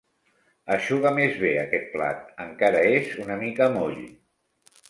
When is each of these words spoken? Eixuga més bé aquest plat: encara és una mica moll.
Eixuga 0.75 1.11
més 1.17 1.37
bé 1.43 1.51
aquest 1.65 1.93
plat: 1.97 2.25
encara 2.47 2.81
és 2.95 3.15
una 3.27 3.39
mica 3.47 3.73
moll. 3.77 4.05